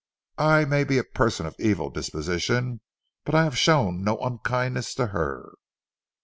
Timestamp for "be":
0.83-0.97